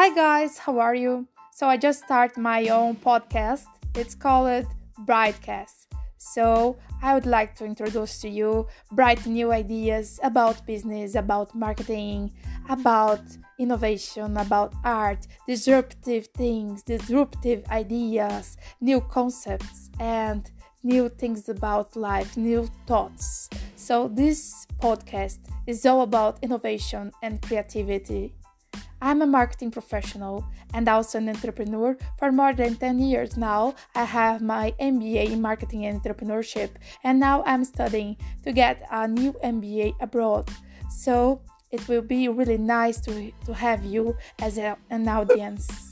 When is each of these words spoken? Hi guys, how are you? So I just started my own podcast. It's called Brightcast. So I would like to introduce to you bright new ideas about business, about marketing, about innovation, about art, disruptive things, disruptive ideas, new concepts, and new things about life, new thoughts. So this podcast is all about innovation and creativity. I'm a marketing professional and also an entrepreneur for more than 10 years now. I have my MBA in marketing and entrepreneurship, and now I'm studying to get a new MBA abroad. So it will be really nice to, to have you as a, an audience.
Hi 0.00 0.10
guys, 0.10 0.58
how 0.58 0.78
are 0.78 0.94
you? 0.94 1.26
So 1.50 1.66
I 1.66 1.76
just 1.76 2.04
started 2.04 2.38
my 2.40 2.68
own 2.68 2.94
podcast. 2.94 3.66
It's 3.96 4.14
called 4.14 4.66
Brightcast. 5.04 5.88
So 6.18 6.76
I 7.02 7.14
would 7.14 7.26
like 7.26 7.56
to 7.56 7.64
introduce 7.64 8.20
to 8.20 8.28
you 8.28 8.68
bright 8.92 9.26
new 9.26 9.50
ideas 9.50 10.20
about 10.22 10.64
business, 10.64 11.16
about 11.16 11.52
marketing, 11.52 12.32
about 12.68 13.22
innovation, 13.58 14.36
about 14.36 14.72
art, 14.84 15.26
disruptive 15.48 16.28
things, 16.28 16.84
disruptive 16.84 17.66
ideas, 17.68 18.56
new 18.80 19.00
concepts, 19.00 19.90
and 19.98 20.48
new 20.84 21.08
things 21.08 21.48
about 21.48 21.96
life, 21.96 22.36
new 22.36 22.70
thoughts. 22.86 23.50
So 23.74 24.06
this 24.14 24.64
podcast 24.80 25.38
is 25.66 25.84
all 25.84 26.02
about 26.02 26.38
innovation 26.40 27.10
and 27.20 27.42
creativity. 27.42 28.37
I'm 29.00 29.22
a 29.22 29.26
marketing 29.26 29.70
professional 29.70 30.44
and 30.74 30.88
also 30.88 31.18
an 31.18 31.28
entrepreneur 31.28 31.96
for 32.18 32.32
more 32.32 32.52
than 32.52 32.76
10 32.76 32.98
years 32.98 33.36
now. 33.36 33.74
I 33.94 34.04
have 34.04 34.42
my 34.42 34.74
MBA 34.80 35.30
in 35.30 35.40
marketing 35.40 35.86
and 35.86 36.02
entrepreneurship, 36.02 36.70
and 37.04 37.20
now 37.20 37.42
I'm 37.46 37.64
studying 37.64 38.16
to 38.44 38.52
get 38.52 38.82
a 38.90 39.06
new 39.06 39.32
MBA 39.44 39.94
abroad. 40.00 40.50
So 40.90 41.40
it 41.70 41.86
will 41.86 42.02
be 42.02 42.28
really 42.28 42.58
nice 42.58 43.00
to, 43.02 43.30
to 43.46 43.54
have 43.54 43.84
you 43.84 44.16
as 44.40 44.58
a, 44.58 44.76
an 44.90 45.06
audience. 45.06 45.87